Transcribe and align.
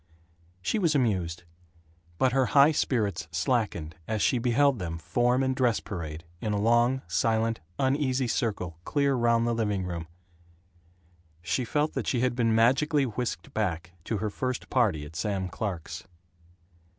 She 0.63 0.79
was 0.79 0.95
amused. 0.95 1.43
But 2.17 2.31
her 2.31 2.47
high 2.57 2.71
spirits 2.71 3.27
slackened 3.29 3.95
as 4.07 4.19
she 4.23 4.39
beheld 4.39 4.79
them 4.79 4.97
form 4.97 5.43
in 5.43 5.53
dress 5.53 5.79
parade, 5.79 6.23
in 6.41 6.53
a 6.53 6.59
long, 6.59 7.03
silent, 7.07 7.59
uneasy 7.77 8.27
circle 8.27 8.79
clear 8.83 9.13
round 9.13 9.45
the 9.45 9.53
living 9.53 9.85
room. 9.85 10.07
She 11.43 11.65
felt 11.65 11.93
that 11.93 12.07
she 12.07 12.21
had 12.21 12.35
been 12.35 12.55
magically 12.55 13.05
whisked 13.05 13.53
back 13.53 13.91
to 14.05 14.17
her 14.17 14.31
first 14.31 14.71
party, 14.71 15.05
at 15.05 15.15
Sam 15.15 15.47
Clark's. 15.49 16.07